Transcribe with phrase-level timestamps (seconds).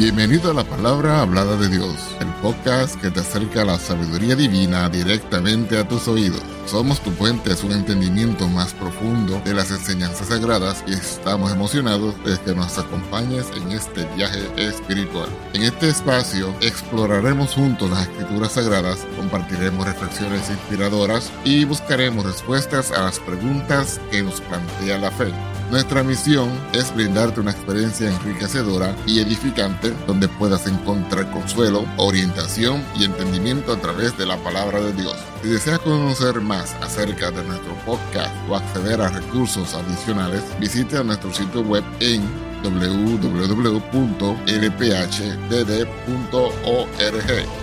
[0.00, 4.34] Bienvenido a la palabra hablada de Dios, el podcast que te acerca a la sabiduría
[4.34, 6.40] divina directamente a tus oídos.
[6.64, 12.14] Somos tu puente a un entendimiento más profundo de las enseñanzas sagradas y estamos emocionados
[12.24, 15.28] de que nos acompañes en este viaje espiritual.
[15.52, 23.02] En este espacio exploraremos juntos las escrituras sagradas, compartiremos reflexiones inspiradoras y buscaremos respuestas a
[23.02, 25.30] las preguntas que nos plantea la fe.
[25.70, 33.04] Nuestra misión es brindarte una experiencia enriquecedora y edificante donde puedas encontrar consuelo, orientación y
[33.04, 35.16] entendimiento a través de la palabra de Dios.
[35.42, 41.32] Si deseas conocer más acerca de nuestro podcast o acceder a recursos adicionales, visita nuestro
[41.32, 43.90] sitio web en www.lphdd.org.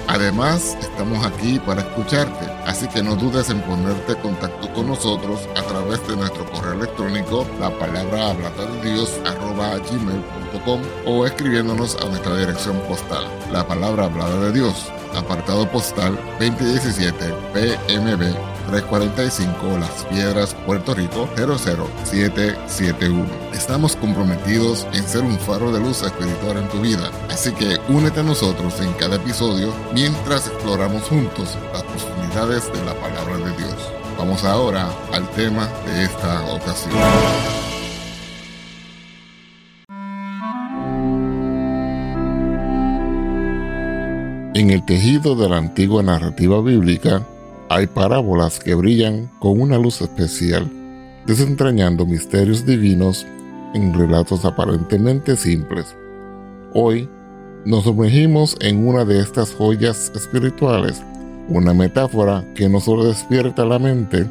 [0.08, 5.48] Además, estamos aquí para escucharte, así que no dudes en ponerte en contacto con nosotros
[5.56, 12.06] a través de nuestro correo electrónico, la palabra hablada de Dios gmail.com o escribiéndonos a
[12.06, 20.54] nuestra dirección postal, la palabra hablada de Dios, apartado postal 2017 PMB 345 Las Piedras,
[20.66, 23.26] Puerto Rico 00771.
[23.54, 28.20] Estamos comprometidos en ser un faro de luz espiritual en tu vida, así que únete
[28.20, 33.76] a nosotros en cada episodio mientras exploramos juntos las profundidades de la palabra de Dios.
[34.18, 36.94] Vamos ahora al tema de esta ocasión.
[44.54, 47.24] En el tejido de la antigua narrativa bíblica,
[47.70, 50.70] hay parábolas que brillan con una luz especial,
[51.26, 53.26] desentrañando misterios divinos
[53.74, 55.96] en relatos aparentemente simples.
[56.74, 57.10] Hoy
[57.66, 61.02] nos sumergimos en una de estas joyas espirituales,
[61.50, 64.26] una metáfora que no solo despierta la mente,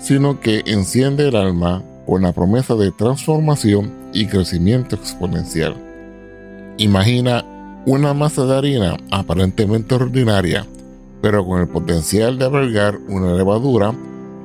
[0.00, 5.74] sino que enciende el alma con la promesa de transformación y crecimiento exponencial.
[6.78, 7.44] Imagina
[7.86, 10.66] una masa de harina aparentemente ordinaria
[11.26, 13.92] pero con el potencial de albergar una levadura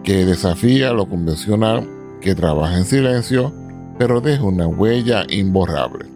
[0.04, 1.88] que desafía lo convencional,
[2.22, 3.54] que trabaja en silencio,
[4.00, 6.08] pero deja una huella imborrable.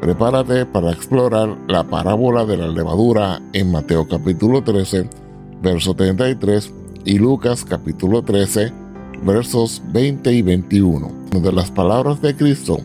[0.00, 5.10] Prepárate para explorar la parábola de la levadura en Mateo capítulo 13,
[5.60, 6.72] verso 33
[7.04, 8.72] y Lucas capítulo 13,
[9.24, 12.78] versos 20 y 21, donde las palabras de Cristo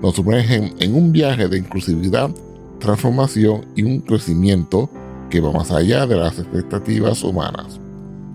[0.00, 2.30] nos sumergen en un viaje de inclusividad,
[2.78, 4.88] transformación y un crecimiento
[5.28, 7.80] que va más allá de las expectativas humanas.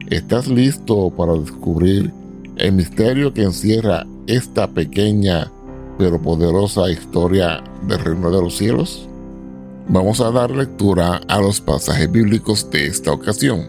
[0.09, 2.11] ¿Estás listo para descubrir
[2.57, 5.51] el misterio que encierra esta pequeña
[5.97, 9.07] pero poderosa historia del reino de los cielos?
[9.87, 13.67] Vamos a dar lectura a los pasajes bíblicos de esta ocasión.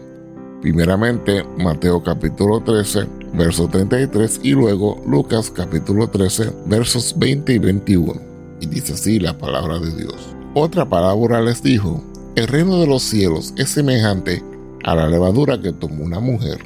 [0.61, 8.13] Primeramente, Mateo capítulo 13, verso 33 y luego Lucas capítulo 13, versos 20 y 21.
[8.61, 10.15] Y dice así la palabra de Dios.
[10.53, 12.01] Otra palabra les dijo,
[12.35, 14.43] el reino de los cielos es semejante
[14.83, 16.59] a la levadura que tomó una mujer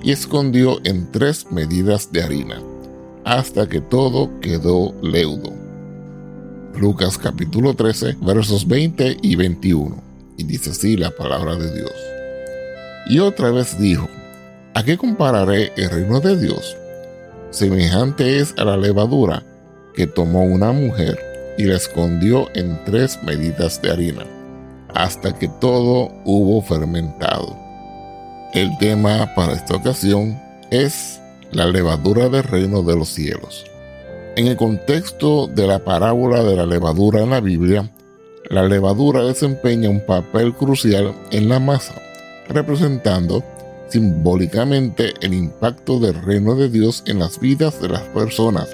[0.00, 2.62] y escondió en tres medidas de harina,
[3.24, 5.52] hasta que todo quedó leudo.
[6.76, 10.00] Lucas capítulo 13, versos 20 y 21.
[10.36, 11.92] Y dice así la palabra de Dios.
[13.08, 14.08] Y otra vez dijo,
[14.74, 16.76] ¿a qué compararé el reino de Dios?
[17.50, 19.42] Semejante es a la levadura
[19.94, 21.18] que tomó una mujer
[21.58, 24.37] y la escondió en tres medidas de harina
[24.94, 27.56] hasta que todo hubo fermentado.
[28.54, 30.40] El tema para esta ocasión
[30.70, 31.20] es
[31.52, 33.64] la levadura del reino de los cielos.
[34.36, 37.90] En el contexto de la parábola de la levadura en la Biblia,
[38.48, 41.94] la levadura desempeña un papel crucial en la masa,
[42.48, 43.44] representando
[43.88, 48.68] simbólicamente el impacto del reino de Dios en las vidas de las personas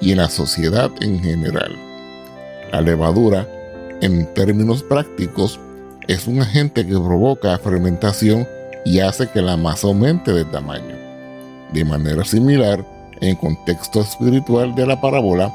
[0.00, 1.74] y en la sociedad en general.
[2.72, 3.48] La levadura
[4.00, 5.58] en términos prácticos,
[6.08, 8.46] es un agente que provoca fermentación
[8.84, 10.94] y hace que la masa aumente de tamaño.
[11.72, 12.84] De manera similar,
[13.20, 15.52] en contexto espiritual de la parábola,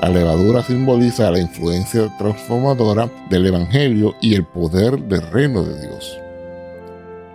[0.00, 6.18] la levadura simboliza la influencia transformadora del Evangelio y el poder del reino de Dios.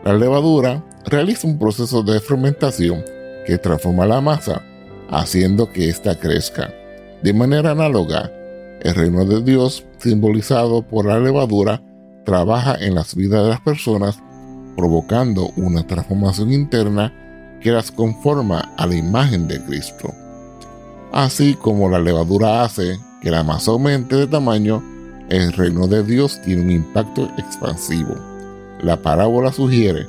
[0.03, 3.03] La levadura realiza un proceso de fermentación
[3.47, 4.61] que transforma la masa,
[5.09, 6.71] haciendo que ésta crezca.
[7.23, 8.31] De manera análoga,
[8.81, 11.81] el reino de Dios, simbolizado por la levadura,
[12.25, 14.19] trabaja en las vidas de las personas,
[14.75, 17.13] provocando una transformación interna
[17.61, 20.13] que las conforma a la imagen de Cristo.
[21.11, 24.81] Así como la levadura hace que la masa aumente de tamaño,
[25.29, 28.15] el reino de Dios tiene un impacto expansivo.
[28.81, 30.07] La parábola sugiere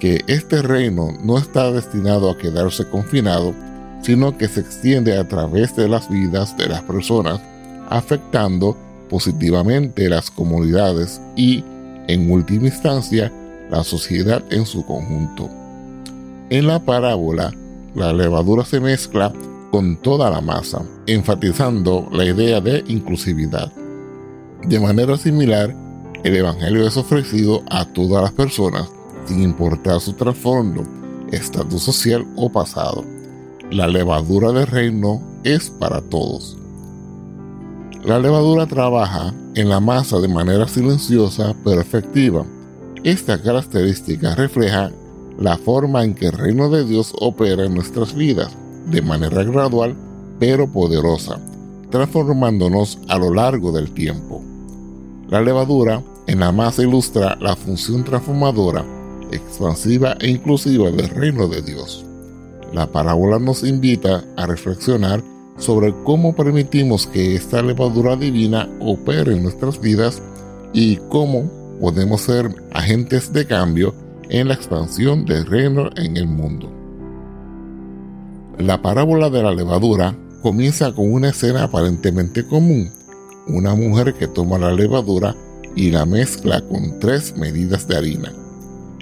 [0.00, 3.54] que este reino no está destinado a quedarse confinado,
[4.02, 7.40] sino que se extiende a través de las vidas de las personas
[7.90, 8.76] afectando
[9.08, 11.64] positivamente las comunidades y,
[12.06, 13.32] en última instancia,
[13.70, 15.48] la sociedad en su conjunto.
[16.50, 17.52] En la parábola,
[17.94, 19.32] la levadura se mezcla
[19.70, 23.72] con toda la masa, enfatizando la idea de inclusividad.
[24.66, 25.74] De manera similar,
[26.24, 28.88] el Evangelio es ofrecido a todas las personas,
[29.26, 30.82] sin importar su trasfondo,
[31.30, 33.04] estatus social o pasado.
[33.70, 36.57] La levadura del reino es para todos.
[38.08, 42.42] La levadura trabaja en la masa de manera silenciosa pero efectiva.
[43.04, 44.90] Esta característica refleja
[45.38, 48.56] la forma en que el reino de Dios opera en nuestras vidas,
[48.86, 49.94] de manera gradual
[50.38, 51.38] pero poderosa,
[51.90, 54.42] transformándonos a lo largo del tiempo.
[55.28, 58.86] La levadura en la masa ilustra la función transformadora,
[59.32, 62.06] expansiva e inclusiva del reino de Dios.
[62.72, 65.22] La parábola nos invita a reflexionar
[65.58, 70.22] sobre cómo permitimos que esta levadura divina opere en nuestras vidas
[70.72, 71.50] y cómo
[71.80, 73.94] podemos ser agentes de cambio
[74.30, 76.70] en la expansión del reino en el mundo.
[78.58, 82.90] La parábola de la levadura comienza con una escena aparentemente común,
[83.46, 85.34] una mujer que toma la levadura
[85.74, 88.32] y la mezcla con tres medidas de harina.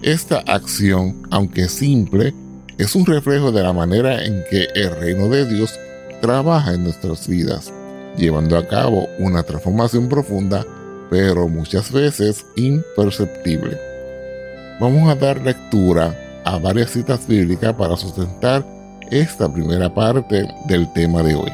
[0.02, 2.34] Esta acción, aunque simple,
[2.78, 5.78] es un reflejo de la manera en que el reino de Dios
[6.20, 7.72] trabaja en nuestras vidas,
[8.16, 10.64] llevando a cabo una transformación profunda,
[11.10, 13.78] pero muchas veces imperceptible.
[14.80, 16.14] Vamos a dar lectura
[16.44, 18.64] a varias citas bíblicas para sustentar
[19.10, 21.52] esta primera parte del tema de hoy.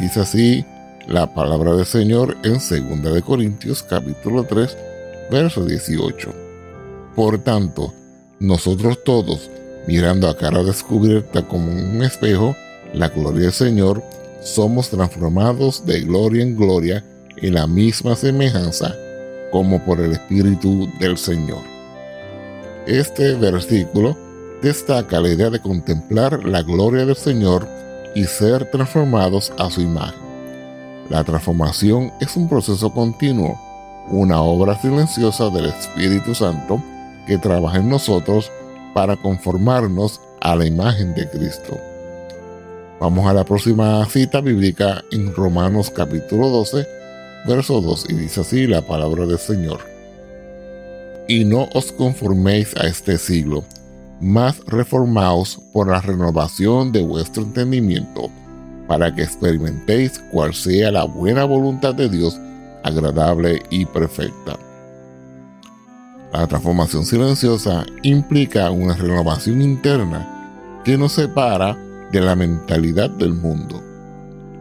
[0.00, 0.64] Dice así
[1.06, 4.76] la palabra del Señor en 2 de Corintios capítulo 3,
[5.30, 6.32] verso 18.
[7.14, 7.92] Por tanto,
[8.38, 9.50] nosotros todos,
[9.86, 12.56] mirando a cara descubierta como un espejo,
[12.92, 14.02] la gloria del Señor,
[14.42, 17.04] somos transformados de gloria en gloria
[17.36, 18.94] en la misma semejanza
[19.50, 21.60] como por el Espíritu del Señor.
[22.86, 24.16] Este versículo
[24.62, 27.68] destaca la idea de contemplar la gloria del Señor
[28.14, 30.20] y ser transformados a su imagen.
[31.08, 33.58] La transformación es un proceso continuo,
[34.10, 36.82] una obra silenciosa del Espíritu Santo
[37.26, 38.50] que trabaja en nosotros
[38.94, 41.78] para conformarnos a la imagen de Cristo.
[43.02, 46.86] Vamos a la próxima cita bíblica en Romanos capítulo 12,
[47.48, 49.80] verso 2, y dice así la palabra del Señor.
[51.26, 53.64] Y no os conforméis a este siglo,
[54.20, 58.30] mas reformaos por la renovación de vuestro entendimiento,
[58.86, 62.38] para que experimentéis cuál sea la buena voluntad de Dios,
[62.84, 64.56] agradable y perfecta.
[66.32, 71.76] La transformación silenciosa implica una renovación interna que nos separa
[72.12, 73.82] de la mentalidad del mundo.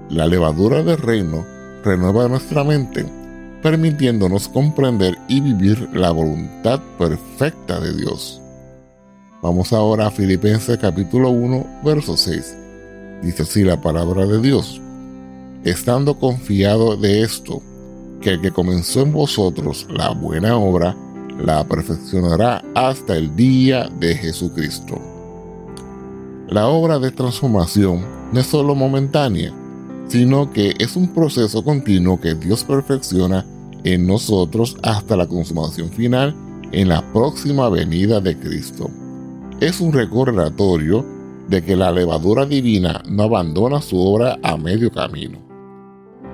[0.10, 1.46] La levadura del reino
[1.84, 3.06] renueva nuestra mente,
[3.62, 8.42] permitiéndonos comprender y vivir la voluntad perfecta de Dios.
[9.42, 12.58] Vamos ahora a Filipenses capítulo 1, verso 6.
[13.22, 14.80] Dice así la palabra de Dios.
[15.64, 17.62] Estando confiado de esto,
[18.22, 20.96] que el que comenzó en vosotros la buena obra,
[21.38, 25.02] la perfeccionará hasta el día de Jesucristo.
[26.52, 28.02] La obra de transformación
[28.34, 29.54] no es solo momentánea,
[30.10, 33.46] sino que es un proceso continuo que Dios perfecciona
[33.86, 36.36] en nosotros hasta la consumación final
[36.74, 38.90] en la próxima venida de Cristo.
[39.62, 41.06] Es un recordatorio
[41.48, 45.40] de que la levadura divina no abandona su obra a medio camino.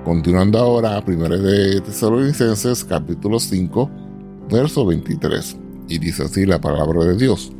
[0.03, 3.87] Continuando ahora, 1 de Tesalonicenses capítulo 5,
[4.49, 5.57] verso 23,
[5.89, 7.51] y dice así la palabra de Dios.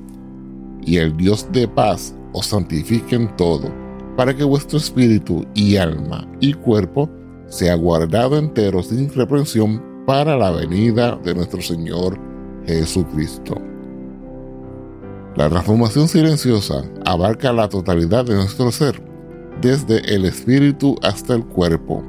[0.84, 3.74] Y el Dios de paz os santifiquen todo,
[4.16, 7.10] para que vuestro espíritu y alma y cuerpo
[7.48, 12.20] sea guardado entero sin reprensión para la venida de nuestro Señor
[12.66, 13.56] Jesucristo.
[15.36, 19.02] La transformación silenciosa abarca la totalidad de nuestro ser,
[19.62, 22.04] desde el espíritu hasta el cuerpo.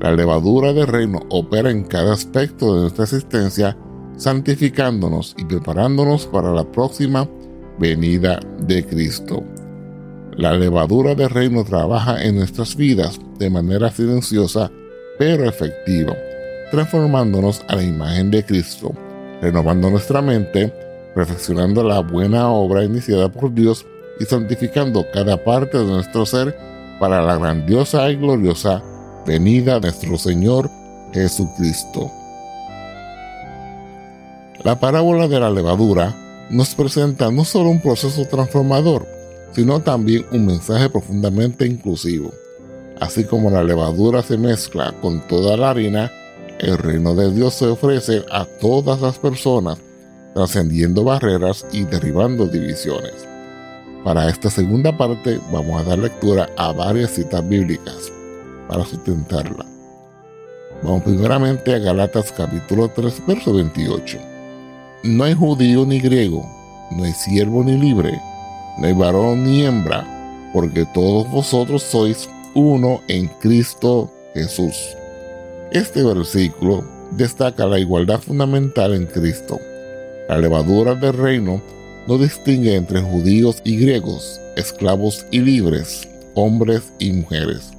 [0.00, 3.76] La levadura del reino opera en cada aspecto de nuestra existencia,
[4.16, 7.28] santificándonos y preparándonos para la próxima
[7.78, 9.42] venida de Cristo.
[10.36, 14.70] La levadura del reino trabaja en nuestras vidas de manera silenciosa
[15.18, 16.16] pero efectiva,
[16.70, 18.92] transformándonos a la imagen de Cristo,
[19.42, 20.72] renovando nuestra mente,
[21.14, 23.84] perfeccionando la buena obra iniciada por Dios
[24.18, 26.56] y santificando cada parte de nuestro ser
[26.98, 28.82] para la grandiosa y gloriosa
[29.26, 30.70] venida de nuestro Señor
[31.12, 32.10] Jesucristo.
[34.64, 36.14] La parábola de la levadura
[36.48, 39.06] nos presenta no solo un proceso transformador,
[39.52, 42.32] sino también un mensaje profundamente inclusivo.
[43.00, 46.10] Así como la levadura se mezcla con toda la harina,
[46.60, 49.78] el reino de Dios se ofrece a todas las personas,
[50.34, 53.26] trascendiendo barreras y derribando divisiones.
[54.04, 58.12] Para esta segunda parte vamos a dar lectura a varias citas bíblicas
[58.68, 59.66] para sustentarla.
[60.82, 64.18] Vamos primeramente a Galatas capítulo 3, verso 28.
[65.04, 66.44] No hay judío ni griego,
[66.92, 68.20] no hay siervo ni libre,
[68.78, 74.96] no hay varón ni hembra, porque todos vosotros sois uno en Cristo Jesús.
[75.72, 79.58] Este versículo destaca la igualdad fundamental en Cristo.
[80.28, 81.62] La levadura del reino
[82.06, 87.72] no distingue entre judíos y griegos, esclavos y libres, hombres y mujeres.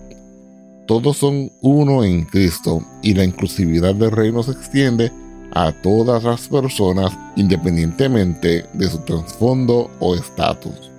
[0.88, 5.12] Todos son uno en Cristo y la inclusividad del reino se extiende
[5.56, 10.92] a todas las personas independientemente de su trasfondo o estatus.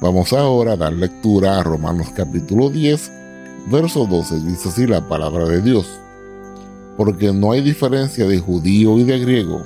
[0.00, 3.10] Vamos ahora a dar lectura a Romanos capítulo 10,
[3.70, 4.40] verso 12.
[4.40, 5.86] Dice así la palabra de Dios.
[6.96, 9.62] Porque no hay diferencia de judío y de griego,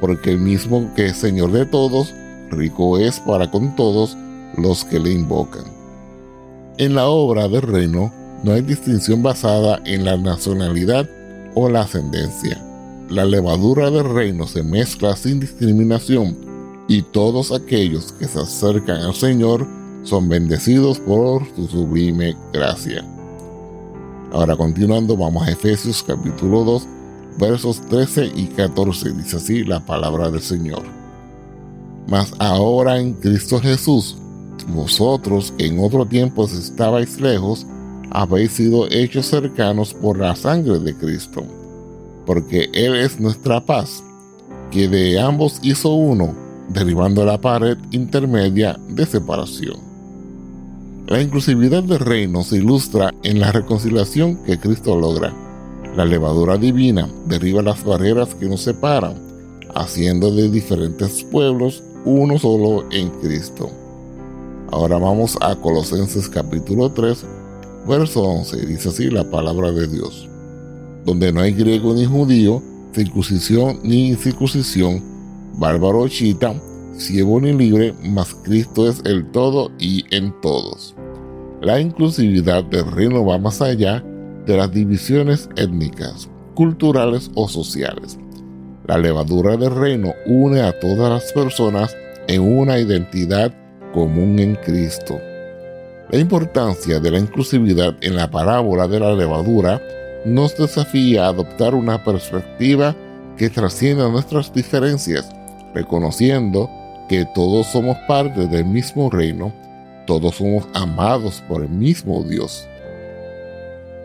[0.00, 2.14] porque el mismo que es Señor de todos,
[2.50, 4.16] rico es para con todos
[4.56, 5.64] los que le invocan.
[6.78, 11.08] En la obra del reino no hay distinción basada en la nacionalidad
[11.54, 12.63] o la ascendencia.
[13.14, 16.36] La levadura del reino se mezcla sin discriminación
[16.88, 19.68] y todos aquellos que se acercan al Señor
[20.02, 23.04] son bendecidos por su sublime gracia.
[24.32, 26.88] Ahora continuando, vamos a Efesios capítulo 2,
[27.38, 29.12] versos 13 y 14.
[29.12, 30.82] Dice así la palabra del Señor.
[32.08, 34.16] Mas ahora en Cristo Jesús,
[34.66, 37.64] vosotros que en otro tiempo estabais lejos,
[38.10, 41.44] habéis sido hechos cercanos por la sangre de Cristo,
[42.26, 44.02] porque Él es nuestra paz,
[44.70, 46.34] que de ambos hizo uno
[46.68, 49.76] derribando la pared intermedia de separación.
[51.06, 55.34] La inclusividad del reino se ilustra en la reconciliación que Cristo logra.
[55.96, 59.14] La levadura divina derriba las barreras que nos separan,
[59.74, 63.70] haciendo de diferentes pueblos uno solo en Cristo.
[64.72, 67.24] Ahora vamos a Colosenses capítulo 3,
[67.86, 68.66] verso 11.
[68.66, 70.28] Dice así la palabra de Dios.
[71.04, 75.02] Donde no hay griego ni judío, circuncisión ni incircuncisión,
[75.58, 76.54] bárbaro chita,
[76.96, 80.94] ciego ni libre, mas Cristo es el todo y en todos.
[81.60, 84.04] La inclusividad del reino va más allá
[84.46, 88.18] de las divisiones étnicas, culturales o sociales.
[88.86, 91.96] La levadura del reino une a todas las personas
[92.28, 93.54] en una identidad
[93.92, 95.18] común en Cristo.
[96.10, 99.80] La importancia de la inclusividad en la parábola de la levadura
[100.24, 102.94] nos desafía a adoptar una perspectiva
[103.36, 105.28] que trascienda nuestras diferencias
[105.74, 106.70] reconociendo
[107.08, 109.52] que todos somos parte del mismo reino,
[110.06, 112.66] todos somos amados por el mismo Dios.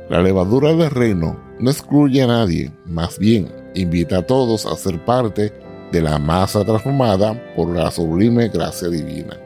[0.10, 5.04] La levadura del reino no excluye a nadie, más bien invita a todos a ser
[5.06, 5.54] parte
[5.92, 9.38] de la masa transformada por la sublime gracia divina.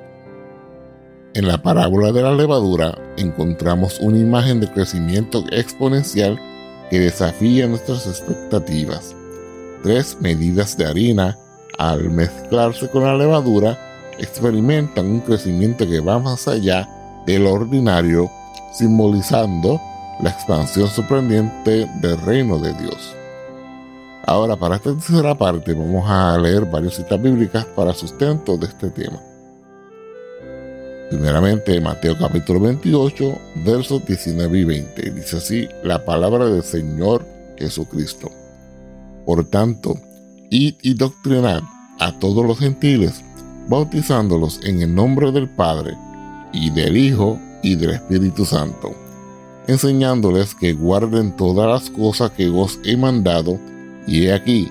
[1.33, 6.39] En la parábola de la levadura encontramos una imagen de crecimiento exponencial
[6.93, 9.15] que desafía nuestras expectativas.
[9.81, 11.35] Tres medidas de harina
[11.79, 16.87] al mezclarse con la levadura, experimentan un crecimiento que va más allá
[17.25, 18.29] del ordinario,
[18.77, 19.81] simbolizando
[20.21, 23.15] la expansión sorprendente del reino de Dios.
[24.27, 28.91] Ahora, para esta tercera parte, vamos a leer varias citas bíblicas para sustento de este
[28.91, 29.19] tema.
[31.13, 35.11] Primeramente, Mateo capítulo 28, versos 19 y 20.
[35.11, 37.23] Dice así la palabra del Señor
[37.55, 38.31] Jesucristo.
[39.23, 39.95] Por tanto,
[40.49, 41.61] id y doctrinad
[41.99, 43.23] a todos los gentiles,
[43.67, 45.95] bautizándolos en el nombre del Padre,
[46.51, 48.95] y del Hijo, y del Espíritu Santo,
[49.67, 53.59] enseñándoles que guarden todas las cosas que os he mandado,
[54.07, 54.67] y he aquí,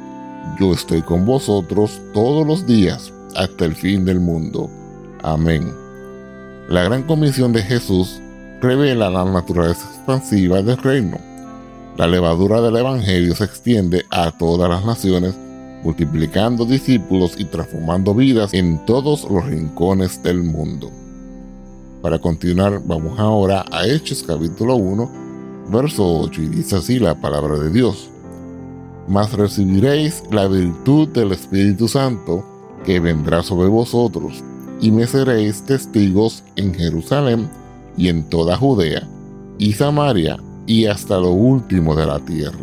[0.59, 4.69] yo estoy con vosotros todos los días hasta el fin del mundo.
[5.23, 5.82] Amén.
[6.73, 8.19] La gran comisión de Jesús
[8.63, 11.19] revela la naturaleza expansiva del reino.
[11.99, 15.35] La levadura del Evangelio se extiende a todas las naciones
[15.83, 20.91] multiplicando discípulos y transformando vidas en todos los rincones del mundo.
[22.01, 25.11] Para continuar, vamos ahora a Hechos capítulo 1,
[25.71, 28.09] verso 8, y dice así la palabra de Dios.
[29.09, 32.43] Mas recibiréis la virtud del Espíritu Santo
[32.87, 34.43] que vendrá sobre vosotros,
[34.83, 37.49] y me seréis testigos en Jerusalén
[37.97, 39.09] y en toda Judea
[39.59, 42.59] y Samaria y hasta lo último de la tierra.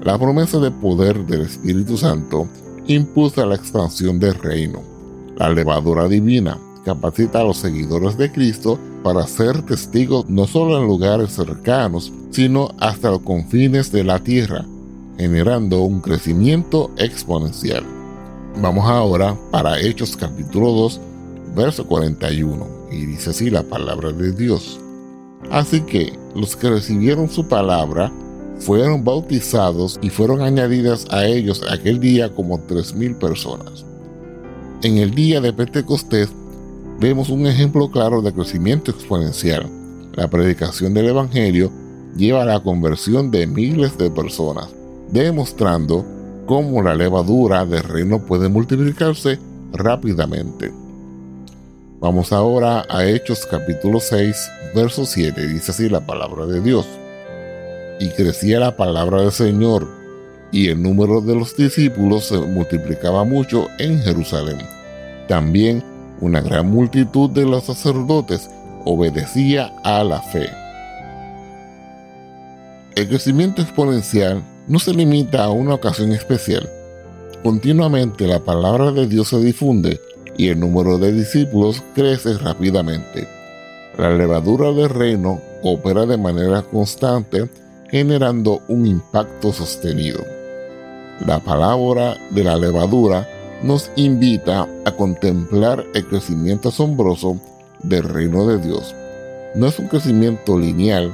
[0.00, 2.46] La promesa de poder del Espíritu Santo
[2.86, 4.80] impulsa la expansión del reino.
[5.36, 10.86] La levadura divina capacita a los seguidores de Cristo para ser testigos no solo en
[10.86, 14.64] lugares cercanos, sino hasta los confines de la tierra,
[15.16, 18.01] generando un crecimiento exponencial.
[18.60, 21.00] Vamos ahora para Hechos capítulo 2,
[21.56, 24.78] verso 41, y dice así la palabra de Dios.
[25.50, 28.12] Así que los que recibieron su palabra
[28.58, 33.86] fueron bautizados y fueron añadidas a ellos aquel día como tres mil personas.
[34.82, 36.28] En el día de Pentecostés
[37.00, 39.66] vemos un ejemplo claro de crecimiento exponencial.
[40.14, 41.72] La predicación del Evangelio
[42.16, 44.68] lleva a la conversión de miles de personas,
[45.10, 46.04] demostrando
[46.46, 49.38] cómo la levadura del reino puede multiplicarse
[49.72, 50.72] rápidamente.
[52.00, 55.46] Vamos ahora a Hechos capítulo 6, verso 7.
[55.48, 56.86] Dice así la palabra de Dios.
[58.00, 59.86] Y crecía la palabra del Señor,
[60.50, 64.58] y el número de los discípulos se multiplicaba mucho en Jerusalén.
[65.28, 65.82] También
[66.20, 68.50] una gran multitud de los sacerdotes
[68.84, 70.48] obedecía a la fe.
[72.96, 76.68] El crecimiento exponencial no se limita a una ocasión especial.
[77.42, 80.00] Continuamente la palabra de Dios se difunde
[80.36, 83.26] y el número de discípulos crece rápidamente.
[83.98, 87.48] La levadura del reino opera de manera constante
[87.90, 90.24] generando un impacto sostenido.
[91.26, 93.28] La palabra de la levadura
[93.62, 97.38] nos invita a contemplar el crecimiento asombroso
[97.82, 98.94] del reino de Dios.
[99.54, 101.12] No es un crecimiento lineal,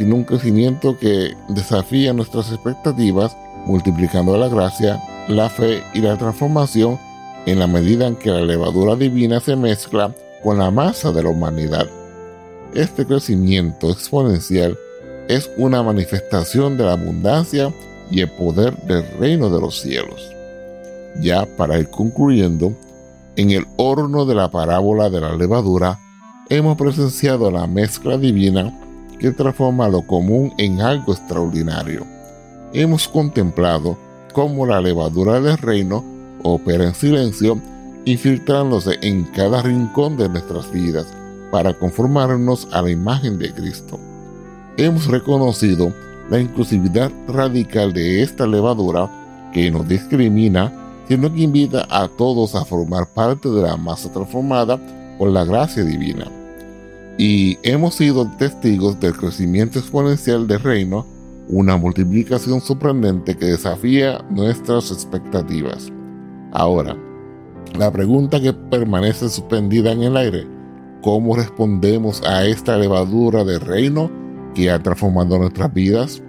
[0.00, 6.98] sino un crecimiento que desafía nuestras expectativas, multiplicando la gracia, la fe y la transformación
[7.44, 11.28] en la medida en que la levadura divina se mezcla con la masa de la
[11.28, 11.86] humanidad.
[12.72, 14.78] Este crecimiento exponencial
[15.28, 17.70] es una manifestación de la abundancia
[18.10, 20.30] y el poder del reino de los cielos.
[21.20, 22.72] Ya para ir concluyendo,
[23.36, 25.98] en el horno de la parábola de la levadura
[26.48, 28.74] hemos presenciado la mezcla divina
[29.20, 32.06] que transforma lo común en algo extraordinario.
[32.72, 33.96] Hemos contemplado
[34.32, 36.02] cómo la levadura del reino
[36.42, 37.60] opera en silencio,
[38.06, 41.06] infiltrándose en cada rincón de nuestras vidas
[41.52, 44.00] para conformarnos a la imagen de Cristo.
[44.78, 45.92] Hemos reconocido
[46.30, 49.10] la inclusividad radical de esta levadura
[49.52, 50.72] que no discrimina,
[51.08, 54.78] sino que invita a todos a formar parte de la masa transformada
[55.18, 56.39] por la gracia divina
[57.20, 61.06] y hemos sido testigos del crecimiento exponencial del reino,
[61.50, 65.92] una multiplicación sorprendente que desafía nuestras expectativas.
[66.50, 66.96] Ahora,
[67.78, 70.46] la pregunta que permanece suspendida en el aire,
[71.02, 74.10] ¿cómo respondemos a esta levadura del reino
[74.54, 76.22] que ha transformado nuestras vidas?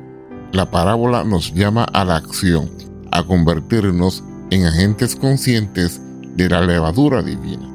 [0.52, 2.70] La parábola nos llama a la acción,
[3.12, 6.02] a convertirnos en agentes conscientes
[6.36, 7.70] de la levadura divina.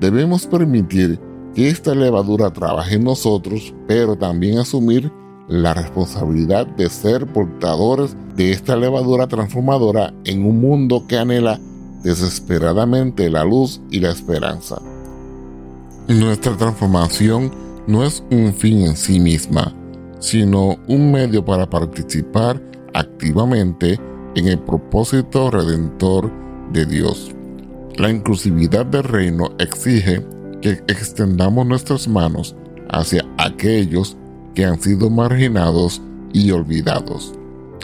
[0.00, 1.20] Debemos permitir
[1.54, 5.12] que esta levadura trabaje en nosotros, pero también asumir
[5.48, 11.60] la responsabilidad de ser portadores de esta levadura transformadora en un mundo que anhela
[12.02, 14.80] desesperadamente la luz y la esperanza.
[16.08, 17.50] Nuestra transformación
[17.86, 19.74] no es un fin en sí misma,
[20.18, 22.60] sino un medio para participar
[22.94, 23.98] activamente
[24.34, 26.30] en el propósito redentor
[26.72, 27.30] de Dios.
[27.96, 30.24] La inclusividad del reino exige
[30.64, 32.56] que extendamos nuestras manos
[32.88, 34.16] hacia aquellos
[34.54, 36.00] que han sido marginados
[36.32, 37.34] y olvidados.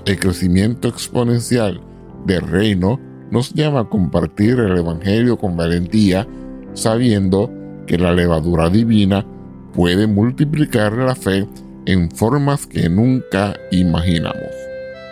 [0.07, 1.83] El crecimiento exponencial
[2.25, 2.99] del reino
[3.31, 6.27] nos llama a compartir el Evangelio con valentía,
[6.73, 7.53] sabiendo
[7.87, 9.27] que la levadura divina
[9.75, 11.47] puede multiplicar la fe
[11.85, 14.55] en formas que nunca imaginamos.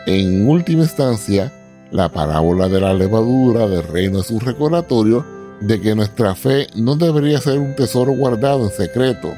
[0.06, 1.52] En última instancia,
[1.92, 6.96] la parábola de la levadura del reino es un recordatorio de que nuestra fe no
[6.96, 9.32] debería ser un tesoro guardado en secreto,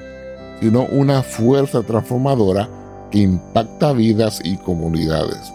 [0.61, 2.69] sino una fuerza transformadora
[3.11, 5.53] que impacta vidas y comunidades.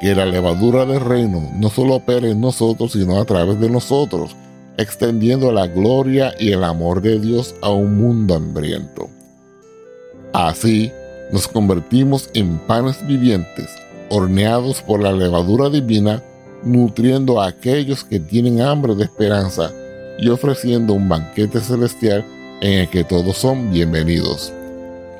[0.00, 4.36] Que la levadura del reino no solo opere en nosotros, sino a través de nosotros,
[4.76, 9.08] extendiendo la gloria y el amor de Dios a un mundo hambriento.
[10.34, 10.92] Así,
[11.32, 13.70] nos convertimos en panes vivientes,
[14.10, 16.22] horneados por la levadura divina,
[16.62, 19.72] nutriendo a aquellos que tienen hambre de esperanza
[20.18, 22.24] y ofreciendo un banquete celestial
[22.60, 24.52] en el que todos son bienvenidos.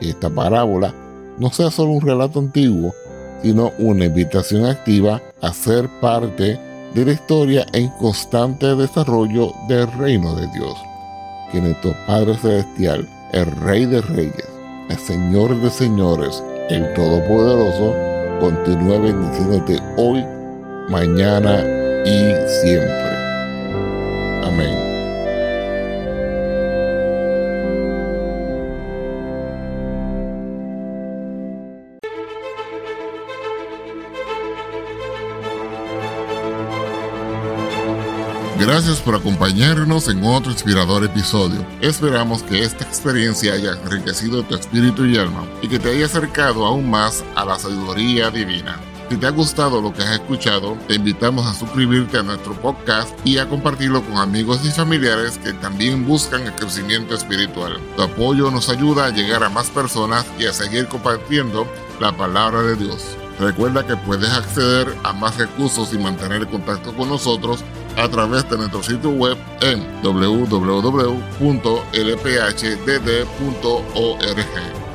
[0.00, 0.94] Que esta parábola
[1.38, 2.94] no sea solo un relato antiguo,
[3.42, 6.58] sino una invitación activa a ser parte
[6.94, 10.76] de la historia en constante desarrollo del reino de Dios.
[11.52, 14.48] Que nuestro Padre Celestial, el Rey de Reyes,
[14.88, 17.94] el Señor de Señores, el Todopoderoso,
[18.40, 20.24] continúe bendiciéndote hoy,
[20.88, 21.62] mañana
[22.04, 23.06] y siempre.
[24.42, 24.85] Amén.
[38.66, 41.64] Gracias por acompañarnos en otro inspirador episodio.
[41.80, 46.66] Esperamos que esta experiencia haya enriquecido tu espíritu y alma y que te haya acercado
[46.66, 48.80] aún más a la sabiduría divina.
[49.08, 53.16] Si te ha gustado lo que has escuchado, te invitamos a suscribirte a nuestro podcast
[53.24, 57.78] y a compartirlo con amigos y familiares que también buscan el crecimiento espiritual.
[57.94, 61.68] Tu apoyo nos ayuda a llegar a más personas y a seguir compartiendo
[62.00, 63.16] la palabra de Dios.
[63.38, 67.62] Recuerda que puedes acceder a más recursos y mantener contacto con nosotros
[67.96, 71.22] a través de nuestro sitio web en www.lphdd.org.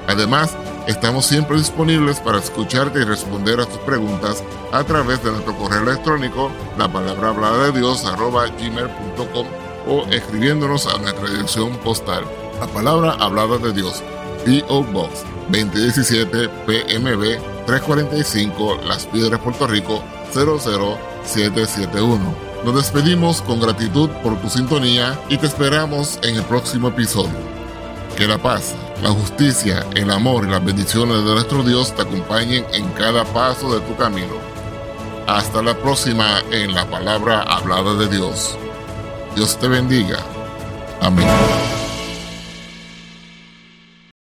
[0.08, 5.58] Además, estamos siempre disponibles para escucharte y responder a tus preguntas a través de nuestro
[5.58, 9.48] correo electrónico, la palabra hablada de Dios, arroba gmail.com
[9.88, 12.24] o escribiéndonos a nuestra dirección postal,
[12.60, 14.04] la palabra hablada de Dios,
[14.46, 14.84] P.O.
[14.84, 22.51] Box 2017 PMB 345 Las Piedras, Puerto Rico 00771.
[22.64, 27.34] Nos despedimos con gratitud por tu sintonía y te esperamos en el próximo episodio.
[28.16, 32.64] Que la paz, la justicia, el amor y las bendiciones de nuestro Dios te acompañen
[32.72, 34.36] en cada paso de tu camino.
[35.28, 38.56] Hasta la próxima en la palabra hablada de Dios.
[39.36, 40.20] Dios te bendiga.
[41.02, 41.28] Amén.